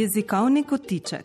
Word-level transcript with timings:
Jezikovni 0.00 0.62
kotiček 0.62 1.24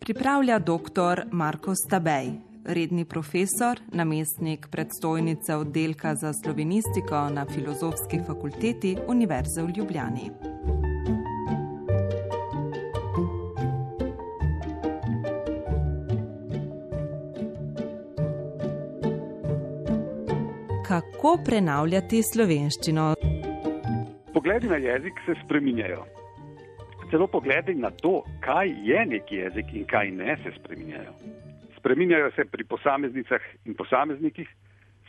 pripravlja 0.00 0.58
dr. 0.58 1.22
Marko 1.32 1.72
Stabej, 1.74 2.28
redni 2.64 3.04
profesor, 3.04 3.80
namestnik 3.92 4.68
predstojnice 4.70 5.56
oddelka 5.56 6.14
za 6.14 6.32
slovenistiko 6.32 7.30
na 7.30 7.46
Filozofski 7.54 8.20
fakulteti 8.26 8.96
Univerze 9.08 9.62
v 9.62 9.72
Ljubljani. 9.76 10.30
Kako 20.88 21.38
prenavljati 21.44 22.22
slovenščino? 22.22 23.14
Pogledi 24.34 24.68
na 24.68 24.76
jezik 24.76 25.14
se 25.26 25.34
spreminjajo 25.44 26.04
celo 27.10 27.26
pogledi 27.26 27.74
na 27.74 27.90
to, 27.90 28.22
kaj 28.40 28.68
je 28.84 29.06
neki 29.06 29.36
jezik 29.36 29.72
in 29.72 29.84
kaj 29.86 30.10
ne, 30.10 30.36
se 30.42 30.52
spreminjajo. 30.58 31.12
Spreminjajo 31.78 32.30
se 32.30 32.44
pri 32.44 32.64
posameznicah 32.64 33.42
in 33.64 33.74
posameznikih, 33.74 34.48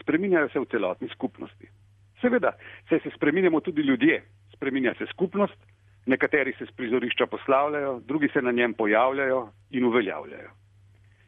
spreminjajo 0.01 0.49
se 0.49 0.59
v 0.59 0.69
celotni 0.71 1.09
skupnosti. 1.09 1.69
Seveda, 2.21 2.51
se, 2.89 2.99
se 3.03 3.09
spreminjamo 3.15 3.59
tudi 3.61 3.81
ljudje, 3.81 4.21
spreminja 4.53 4.93
se 4.97 5.05
skupnost, 5.05 5.57
nekateri 6.05 6.53
se 6.57 6.65
z 6.65 6.71
prizorišča 6.71 7.25
poslavljajo, 7.25 7.99
drugi 8.05 8.29
se 8.33 8.41
na 8.41 8.51
njem 8.51 8.73
pojavljajo 8.73 9.49
in 9.71 9.85
uveljavljajo. 9.85 10.49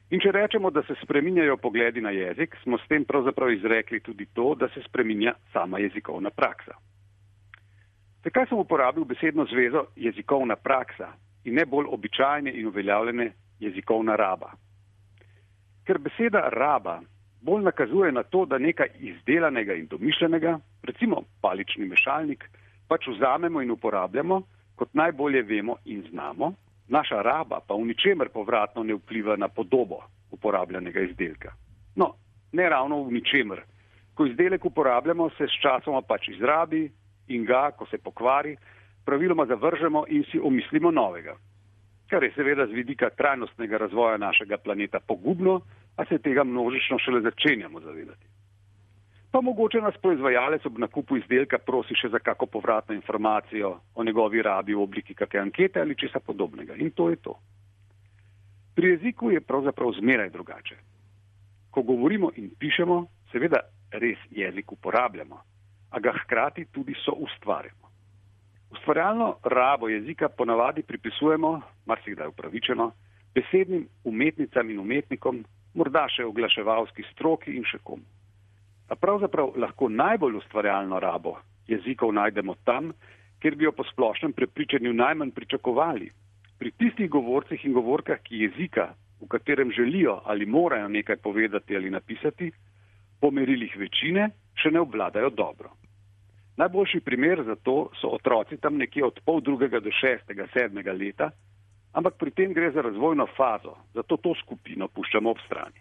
In 0.09 0.19
če 0.19 0.31
rečemo, 0.31 0.71
da 0.73 0.81
se 0.83 0.95
spreminjajo 1.03 1.57
pogledi 1.57 2.01
na 2.01 2.09
jezik, 2.09 2.55
smo 2.63 2.77
s 2.77 2.87
tem 2.89 3.05
pravzaprav 3.05 3.51
izrekli 3.53 3.99
tudi 3.99 4.25
to, 4.33 4.55
da 4.55 4.69
se 4.73 4.81
spreminja 4.87 5.33
sama 5.53 5.79
jezikovna 5.79 6.29
praksa. 6.29 6.73
Zakaj 8.23 8.45
sem 8.49 8.57
uporabil 8.57 9.05
besedno 9.05 9.45
zvezo 9.45 9.85
jezikovna 9.95 10.55
praksa 10.55 11.13
in 11.43 11.55
ne 11.55 11.65
bolj 11.65 11.85
običajne 11.87 12.51
in 12.51 12.67
uveljavljene 12.67 13.31
jezikovna 13.59 14.15
raba? 14.15 14.51
Ker 15.85 15.97
beseda 15.97 16.49
raba 16.51 16.99
bolj 17.41 17.63
nakazuje 17.63 18.11
na 18.11 18.23
to, 18.23 18.45
da 18.45 18.57
nekaj 18.57 18.87
izdelanega 18.99 19.73
in 19.73 19.87
domišljenega, 19.87 20.59
recimo 20.83 21.23
palični 21.41 21.85
mešalnik, 21.85 22.49
pač 22.87 23.07
vzamemo 23.07 23.61
in 23.61 23.71
uporabljamo, 23.71 24.41
kot 24.75 24.93
najbolje 24.93 25.41
vemo 25.41 25.75
in 25.85 26.03
znamo, 26.09 26.53
naša 26.87 27.21
raba 27.21 27.59
pa 27.67 27.75
v 27.75 27.87
ničemer 27.91 28.29
povratno 28.29 28.83
ne 28.83 28.93
vpliva 28.93 29.35
na 29.35 29.47
podobo 29.47 30.03
uporabljenega 30.31 30.99
izdelka. 30.99 31.53
No, 31.95 32.13
ne 32.51 32.69
ravno 32.69 33.03
v 33.03 33.11
ničemer. 33.11 33.61
Ko 34.13 34.25
izdelek 34.25 34.65
uporabljamo, 34.65 35.29
se 35.29 35.47
s 35.47 35.61
časoma 35.61 36.01
pač 36.01 36.27
izrabi, 36.27 36.89
in 37.29 37.45
ga, 37.45 37.71
ko 37.71 37.85
se 37.85 37.97
pokvari, 37.97 38.55
praviloma 39.05 39.45
zavržemo 39.45 40.05
in 40.07 40.23
si 40.31 40.39
omislimo 40.39 40.91
novega. 40.91 41.35
Kar 42.09 42.23
je 42.23 42.31
seveda 42.35 42.65
z 42.67 42.73
vidika 42.73 43.09
trajnostnega 43.09 43.77
razvoja 43.77 44.17
našega 44.17 44.57
planeta 44.57 44.99
pogubno, 44.99 45.61
a 45.97 46.05
se 46.05 46.17
tega 46.17 46.43
množično 46.43 46.99
šele 46.99 47.21
začenjamo 47.21 47.79
zavedati. 47.79 48.25
Pa 49.31 49.41
mogoče 49.41 49.81
nas 49.81 49.97
proizvajalec 50.01 50.65
ob 50.65 50.77
nakupu 50.79 51.17
izdelka 51.17 51.57
prosi 51.57 51.95
še 51.95 52.09
za 52.09 52.19
kako 52.19 52.45
povratno 52.45 52.95
informacijo 52.95 53.75
o 53.95 54.03
njegovi 54.03 54.41
rabi 54.41 54.73
v 54.73 54.81
obliki 54.81 55.13
kakšne 55.13 55.39
ankete 55.39 55.81
ali 55.81 55.97
česa 55.97 56.19
podobnega. 56.19 56.75
In 56.75 56.91
to 56.91 57.09
je 57.09 57.15
to. 57.15 57.35
Pri 58.75 58.89
jeziku 58.95 59.31
je 59.31 59.41
pravzaprav 59.41 59.91
zmeraj 59.99 60.29
drugače. 60.29 60.77
Ko 61.69 61.81
govorimo 61.81 62.31
in 62.35 62.49
pišemo, 62.59 63.05
seveda 63.31 63.59
res 63.91 64.17
jezik 64.31 64.71
uporabljamo, 64.71 65.41
a 65.89 65.99
ga 65.99 66.13
hkrati 66.23 66.65
tudi 66.71 66.95
so 67.05 67.11
ustvarjamo. 67.11 67.89
Ustvarjalno 68.71 69.35
rabo 69.43 69.89
jezika 69.89 70.29
ponavadi 70.29 70.83
pripisujemo, 70.83 71.61
marsikdaj 71.85 72.27
upravičeno, 72.27 72.91
besednim 73.33 73.87
umetnicam 74.03 74.69
in 74.69 74.79
umetnikom, 74.79 75.43
morda 75.73 76.05
še 76.09 76.25
oglaševalski 76.25 77.05
stroki 77.13 77.55
in 77.57 77.65
še 77.65 77.79
kom. 77.83 78.01
A 78.89 78.95
pravzaprav 78.95 79.53
lahko 79.57 79.89
najbolj 79.89 80.39
ustvarjalno 80.41 80.99
rabo 80.99 81.37
jezikov 81.69 82.13
najdemo 82.13 82.55
tam, 82.65 82.93
kjer 83.41 83.55
bi 83.55 83.65
jo 83.65 83.71
po 83.71 83.85
splošnem 83.89 84.33
prepričanju 84.33 84.93
najmanj 84.93 85.31
pričakovali. 85.31 86.09
Pri 86.59 86.71
tistih 86.71 87.09
govorcih 87.09 87.65
in 87.65 87.73
govorkah, 87.73 88.19
ki 88.23 88.43
jezika, 88.43 88.89
v 89.21 89.27
katerem 89.27 89.71
želijo 89.71 90.21
ali 90.25 90.45
morajo 90.45 90.87
nekaj 90.87 91.17
povedati 91.23 91.75
ali 91.75 91.89
napisati, 91.89 92.51
po 93.21 93.31
merilih 93.31 93.75
večine 93.77 94.29
še 94.55 94.71
ne 94.71 94.79
obvladajo 94.79 95.29
dobro. 95.29 95.78
Najboljši 96.59 96.99
primer 96.99 97.43
za 97.45 97.55
to 97.55 97.89
so 98.01 98.07
otroci 98.07 98.57
tam 98.57 98.77
nekje 98.77 99.05
od 99.05 99.19
pol 99.25 99.41
drugega 99.41 99.79
do 99.79 99.91
šestega, 99.95 100.47
sedmega 100.53 100.91
leta, 100.91 101.29
ampak 101.93 102.17
pri 102.19 102.31
tem 102.35 102.53
gre 102.53 102.71
za 102.71 102.81
razvojno 102.81 103.27
fazo, 103.37 103.77
zato 103.93 104.17
to 104.17 104.33
skupino 104.41 104.87
puščamo 104.87 105.31
ob 105.31 105.39
strani. 105.45 105.79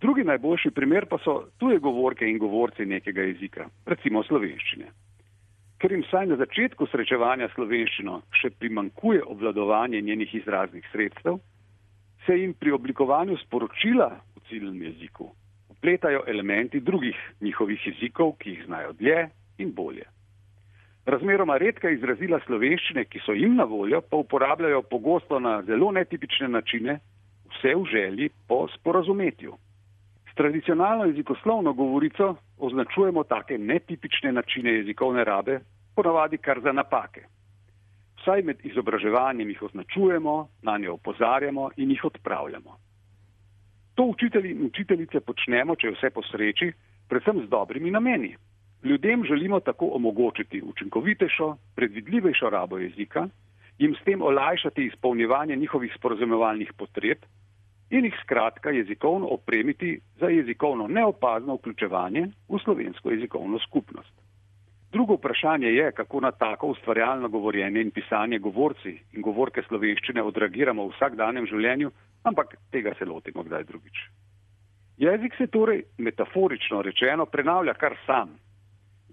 Drugi 0.00 0.24
najboljši 0.24 0.70
primer 0.70 1.06
pa 1.08 1.18
so 1.24 1.38
tuje 1.58 1.78
govorke 1.78 2.28
in 2.28 2.38
govorci 2.38 2.84
nekega 2.84 3.22
jezika, 3.22 3.68
recimo 3.86 4.22
slovenščine. 4.28 4.92
Ker 5.80 5.92
jim 5.92 6.04
vsaj 6.04 6.26
na 6.26 6.36
začetku 6.36 6.86
srečevanja 6.92 7.48
slovenščino 7.54 8.20
še 8.36 8.50
primankuje 8.50 9.24
obvladovanje 9.24 10.02
njenih 10.02 10.34
izraznih 10.42 10.88
sredstev, 10.92 11.40
se 12.26 12.36
jim 12.36 12.52
pri 12.54 12.76
oblikovanju 12.76 13.40
sporočila 13.46 14.12
v 14.36 14.48
ciljnem 14.50 14.82
jeziku 14.90 15.32
upletajo 15.82 16.20
elementi 16.26 16.80
drugih 16.80 17.16
njihovih 17.40 17.86
jezikov, 17.86 18.36
ki 18.38 18.50
jih 18.50 18.66
znajo 18.66 18.92
dlje 18.92 19.30
in 19.62 19.72
bolje. 19.74 20.04
Razmeroma 21.06 21.56
redka 21.58 21.90
izrazila 21.90 22.38
slovenščine, 22.46 23.04
ki 23.10 23.22
so 23.24 23.34
jim 23.34 23.56
na 23.58 23.64
voljo, 23.66 24.00
pa 24.00 24.20
uporabljajo 24.22 24.82
pogosto 24.90 25.40
na 25.40 25.56
zelo 25.66 25.90
netipične 25.92 26.48
načine, 26.48 27.00
vse 27.50 27.74
v 27.74 27.84
želji 27.90 28.28
po 28.48 28.68
sporazumetju. 28.76 29.56
S 30.30 30.34
tradicionalno 30.34 31.04
jezikoslovno 31.04 31.72
govorico 31.72 32.36
označujemo 32.58 33.24
take 33.24 33.58
netipične 33.58 34.32
načine 34.32 34.76
jezikovne 34.78 35.24
rabe, 35.24 35.58
ponavadi 35.96 36.38
kar 36.38 36.60
za 36.60 36.72
napake. 36.72 37.26
Vsaj 38.22 38.42
med 38.42 38.62
izobraževanjem 38.62 39.48
jih 39.48 39.62
označujemo, 39.62 40.48
na 40.62 40.78
njo 40.78 40.94
opozarjamo 40.94 41.70
in 41.76 41.90
jih 41.90 42.04
odpravljamo. 42.04 42.78
To 43.94 44.02
učitelji 44.04 44.50
in 44.50 44.66
učiteljice 44.66 45.20
počnemo, 45.20 45.76
če 45.76 45.90
vse 45.90 46.10
po 46.10 46.22
sreči, 46.22 46.72
predvsem 47.08 47.42
z 47.42 47.50
dobrimi 47.50 47.90
nameni. 47.90 48.36
Ljudem 48.84 49.24
želimo 49.24 49.60
tako 49.60 49.90
omogočiti 49.92 50.62
učinkovitejšo, 50.62 51.56
predvidljivejšo 51.74 52.50
rabo 52.50 52.78
jezika, 52.78 53.28
jim 53.78 53.94
s 53.94 54.04
tem 54.04 54.22
olajšati 54.22 54.84
izpolnjevanje 54.84 55.56
njihovih 55.56 55.92
sporozumevalnih 55.96 56.72
potreb 56.78 57.18
in 57.90 58.04
jih 58.04 58.14
skratka 58.22 58.70
jezikovno 58.70 59.26
opremiti 59.26 60.00
za 60.20 60.26
jezikovno 60.26 60.86
neopazno 60.88 61.54
vključevanje 61.54 62.26
v 62.48 62.58
slovensko 62.64 63.10
jezikovno 63.10 63.58
skupnost. 63.58 64.12
Drugo 64.92 65.14
vprašanje 65.14 65.66
je, 65.66 65.92
kako 65.92 66.20
na 66.20 66.30
tako 66.30 66.66
ustvarjalno 66.66 67.28
govorjenje 67.28 67.80
in 67.80 67.90
pisanje 67.90 68.38
govorci 68.38 68.98
in 69.12 69.22
govorke 69.22 69.62
slovenščine 69.62 70.22
odreagiramo 70.22 70.84
v 70.86 70.92
vsakdanjem 70.96 71.46
življenju, 71.46 71.90
ampak 72.24 72.56
tega 72.70 72.94
se 72.98 73.04
lotimo 73.04 73.42
kdaj 73.42 73.64
drugič. 73.64 74.02
Jezik 74.98 75.34
se 75.38 75.46
torej 75.46 75.82
metaforično 75.98 76.82
rečeno 76.82 77.26
prenavlja 77.26 77.74
kar 77.74 77.96
sam, 78.06 78.36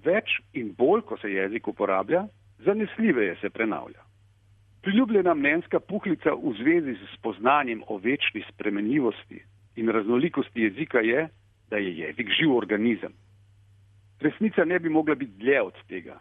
Več 0.05 0.39
in 0.53 0.73
bolj, 0.77 1.01
ko 1.01 1.17
se 1.17 1.31
jezik 1.31 1.67
uporablja, 1.67 2.27
zanesljiveje 2.65 3.35
se 3.41 3.49
prenavlja. 3.49 4.03
Priljubljena 4.81 5.33
mnenjska 5.33 5.79
puhlica 5.79 6.33
v 6.33 6.53
zvezi 6.61 6.93
z 6.95 7.07
spoznanjem 7.17 7.83
o 7.87 7.97
večni 7.97 8.43
spremenljivosti 8.53 9.41
in 9.75 9.89
raznolikosti 9.89 10.61
jezika 10.61 10.99
je, 10.99 11.27
da 11.69 11.77
je 11.77 11.97
jezik 11.97 12.29
živ 12.39 12.55
organizem. 12.55 13.13
Resnica 14.19 14.65
ne 14.65 14.79
bi 14.79 14.89
mogla 14.89 15.15
biti 15.15 15.31
dlje 15.39 15.61
od 15.61 15.73
tega. 15.87 16.19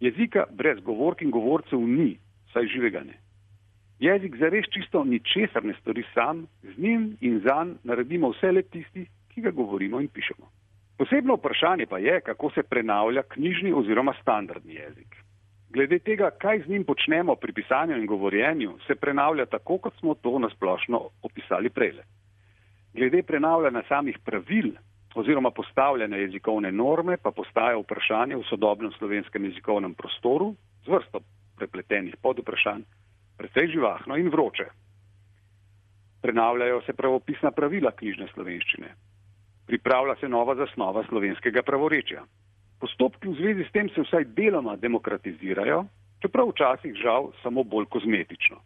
Jezika 0.00 0.44
brez 0.50 0.80
govork 0.80 1.22
in 1.22 1.30
govorcev 1.30 1.80
ni, 1.80 2.18
saj 2.52 2.66
živega 2.66 3.00
ne. 3.00 3.18
Jezik 4.00 4.36
zares 4.36 4.66
čisto 4.70 5.04
ničesar 5.04 5.64
ne 5.64 5.74
stori 5.80 6.04
sam, 6.14 6.46
z 6.62 6.78
njim 6.78 7.16
in 7.20 7.40
zan 7.40 7.78
naredimo 7.84 8.30
vse 8.30 8.52
le 8.52 8.62
tisti, 8.62 9.06
ki 9.28 9.40
ga 9.40 9.50
govorimo 9.50 10.00
in 10.00 10.08
pišemo. 10.08 10.50
Posebno 10.96 11.34
vprašanje 11.34 11.86
pa 11.86 11.98
je, 11.98 12.20
kako 12.20 12.50
se 12.50 12.62
prenavlja 12.62 13.22
knjižni 13.22 13.72
oziroma 13.72 14.14
standardni 14.22 14.74
jezik. 14.74 15.16
Glede 15.68 15.98
tega, 15.98 16.30
kaj 16.30 16.62
z 16.64 16.68
njim 16.68 16.84
počnemo 16.84 17.34
pri 17.34 17.52
pisanju 17.52 17.96
in 17.96 18.06
govorjenju, 18.06 18.78
se 18.86 18.94
prenavlja 18.94 19.46
tako, 19.46 19.78
kot 19.78 19.94
smo 19.98 20.14
to 20.14 20.38
nasplošno 20.38 21.00
opisali 21.22 21.70
prele. 21.70 22.02
Glede 22.94 23.22
prenavljanja 23.22 23.82
samih 23.88 24.18
pravil 24.24 24.72
oziroma 25.14 25.50
postavljanja 25.50 26.16
jezikovne 26.16 26.72
norme 26.72 27.16
pa 27.16 27.30
postaja 27.30 27.76
vprašanje 27.78 28.36
v 28.36 28.44
sodobnem 28.48 28.92
slovenskem 28.98 29.44
jezikovnem 29.44 29.94
prostoru 29.94 30.54
z 30.84 30.88
vrsto 30.88 31.20
prepletenih 31.56 32.16
podvprašanj, 32.22 32.82
precej 33.38 33.68
živahno 33.72 34.16
in 34.16 34.28
vroče. 34.28 34.66
Prenavljajo 36.22 36.80
se 36.86 36.92
pravopisna 36.92 37.50
pravila 37.50 37.90
knjižne 37.90 38.28
slovenščine, 38.34 38.94
pripravlja 39.66 40.14
se 40.20 40.28
nova 40.28 40.54
zasnova 40.54 41.04
slovenskega 41.08 41.62
pravorečja. 41.62 42.24
Postopki 42.80 43.28
v 43.28 43.34
zvezi 43.34 43.64
s 43.64 43.72
tem 43.72 43.88
se 43.88 44.02
vsaj 44.04 44.24
deloma 44.36 44.76
demokratizirajo, 44.76 45.84
čeprav 46.22 46.50
včasih 46.52 46.94
žal 46.94 47.32
samo 47.42 47.64
bolj 47.64 47.86
kozmetično. 47.90 48.60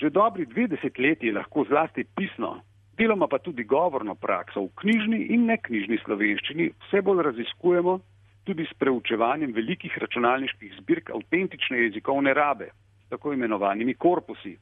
Že 0.00 0.10
dobri 0.10 0.46
dve 0.46 0.66
desetletji 0.66 1.32
lahko 1.32 1.64
zlasti 1.68 2.04
pisno, 2.16 2.60
deloma 2.98 3.28
pa 3.28 3.38
tudi 3.38 3.64
govorno 3.64 4.14
prakso 4.14 4.64
v 4.64 4.72
knjižni 4.82 5.20
in 5.34 5.46
neknjižni 5.46 5.98
slovenščini 6.04 6.72
vse 6.86 7.02
bolj 7.02 7.22
raziskujemo 7.28 8.00
tudi 8.44 8.66
s 8.66 8.74
preučevanjem 8.78 9.52
velikih 9.54 9.98
računalniških 9.98 10.74
zbirk 10.80 11.10
avtentične 11.14 11.78
jezikovne 11.78 12.34
rabe, 12.34 12.72
tako 13.08 13.32
imenovanimi 13.32 13.94
korpusi, 13.94 14.56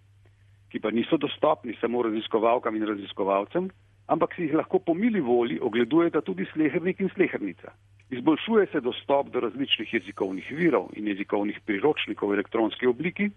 ki 0.71 0.81
pa 0.81 0.91
niso 0.91 1.17
dostopni 1.17 1.75
samo 1.81 2.03
raziskovalkam 2.03 2.77
in 2.77 2.85
raziskovalcem, 2.87 3.71
ampak 4.11 4.35
si 4.35 4.43
jih 4.43 4.59
lahko 4.59 4.79
po 4.79 4.95
mili 4.95 5.21
volji 5.21 5.61
ogledujeta 5.63 6.21
tudi 6.21 6.47
slehernik 6.53 7.01
in 7.01 7.11
slehernica. 7.15 7.73
Izboljšuje 8.11 8.67
se 8.73 8.81
dostop 8.81 9.31
do 9.31 9.41
različnih 9.41 9.95
jezikovnih 9.95 10.51
virov 10.51 10.89
in 10.99 11.07
jezikovnih 11.09 11.61
priročnikov 11.67 12.31
v 12.31 12.41
elektronski 12.41 12.87
obliki, 12.87 13.31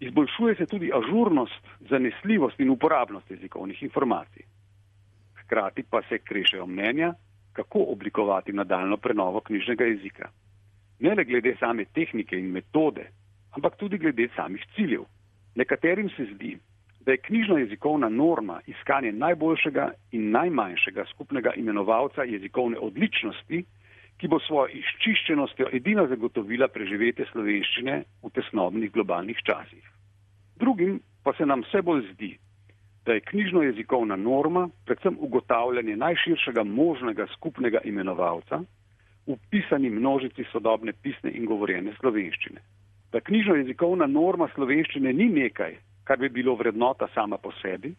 izboljšuje 0.00 0.54
se 0.54 0.66
tudi 0.66 0.92
ažurnost, 0.94 1.66
zanesljivost 1.90 2.60
in 2.60 2.70
uporabnost 2.70 3.30
jezikovnih 3.30 3.82
informacij. 3.82 4.46
Hkrati 5.42 5.82
pa 5.90 6.02
se 6.08 6.18
krešejo 6.18 6.66
mnenja, 6.66 7.14
kako 7.52 7.84
oblikovati 7.92 8.52
nadaljno 8.52 8.96
prenovo 8.96 9.40
knjižnega 9.40 9.84
jezika. 9.84 10.30
Ne 11.00 11.14
le 11.14 11.24
glede 11.24 11.56
same 11.60 11.84
tehnike 11.84 12.38
in 12.38 12.50
metode, 12.50 13.10
ampak 13.50 13.76
tudi 13.76 13.98
glede 13.98 14.28
samih 14.36 14.62
ciljev. 14.74 15.02
Nekaterim 15.54 16.08
se 16.16 16.24
zdi, 16.34 16.58
da 17.04 17.12
je 17.12 17.18
knjižna 17.18 17.58
jezikovna 17.58 18.08
norma 18.08 18.60
iskanje 18.66 19.12
najboljšega 19.12 19.90
in 20.12 20.30
najmanjšega 20.30 21.04
skupnega 21.10 21.52
imenovalca 21.56 22.22
jezikovne 22.22 22.78
odličnosti, 22.78 23.64
ki 24.16 24.28
bo 24.28 24.38
svojo 24.38 24.68
izčiščenostjo 24.78 25.66
edina 25.72 26.06
zagotovila 26.06 26.68
preživetje 26.68 27.26
slovenščine 27.32 28.02
v 28.22 28.30
tesnobnih 28.30 28.92
globalnih 28.92 29.38
časih. 29.46 29.82
Drugim 30.56 31.00
pa 31.24 31.32
se 31.32 31.46
nam 31.46 31.64
vse 31.66 31.82
bolj 31.82 32.06
zdi, 32.12 32.36
da 33.06 33.12
je 33.12 33.20
knjižno 33.20 33.62
jezikovna 33.62 34.16
norma 34.16 34.68
predvsem 34.86 35.16
ugotavljanje 35.20 35.96
najširšega 35.96 36.62
možnega 36.64 37.26
skupnega 37.34 37.80
imenovalca 37.84 38.62
v 39.26 39.36
pisani 39.50 39.90
množici 39.90 40.44
sodobne 40.52 40.92
pisne 41.02 41.30
in 41.30 41.46
govorjene 41.46 41.94
slovenščine. 41.98 42.60
Da 43.12 43.20
knjižno 43.20 43.54
jezikovna 43.54 44.06
norma 44.06 44.48
slovenščine 44.54 45.12
ni 45.12 45.26
nekaj, 45.28 45.76
kar 46.04 46.18
bi 46.18 46.28
bilo 46.28 46.54
vrednota 46.54 47.08
sama 47.14 47.38
po 47.38 47.52
sebi, 47.62 47.94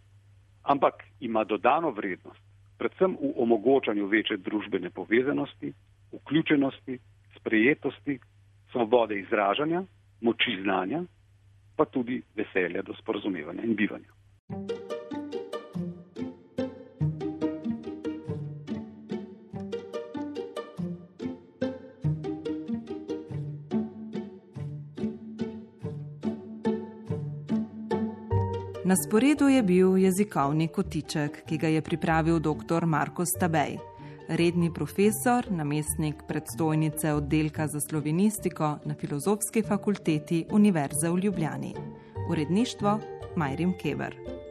ampak 0.63 1.03
ima 1.19 1.43
dodano 1.43 1.91
vrednost, 1.91 2.39
predvsem 2.77 3.17
v 3.21 3.33
omogočanju 3.35 4.07
večje 4.07 4.37
družbene 4.37 4.89
povezanosti, 4.89 5.73
vključenosti, 6.13 6.99
sprejetosti, 7.37 8.19
svobode 8.71 9.19
izražanja, 9.19 9.83
moči 10.21 10.59
znanja, 10.61 11.03
pa 11.75 11.85
tudi 11.85 12.21
veselja 12.35 12.81
do 12.81 12.93
sporozumevanja 12.93 13.63
in 13.63 13.75
bivanja. 13.75 14.82
Na 28.85 28.95
sporedu 28.95 29.47
je 29.47 29.63
bil 29.63 29.97
jezikovni 29.97 30.67
kotiček, 30.67 31.45
ki 31.47 31.57
ga 31.57 31.69
je 31.71 31.81
pripravil 31.81 32.39
dr. 32.43 32.83
Marko 32.85 33.23
Stabej, 33.25 33.77
redni 34.27 34.73
profesor, 34.73 35.47
namestnik 35.51 36.25
predstojnice 36.27 37.13
oddelka 37.13 37.67
za 37.67 37.79
slovenistiko 37.79 38.75
na 38.85 38.95
Filozofski 38.99 39.63
fakulteti 39.63 40.45
Univerze 40.51 41.09
v 41.09 41.19
Ljubljani. 41.19 41.73
Uredništvo 42.29 42.99
Majrim 43.35 43.73
Keber. 43.77 44.42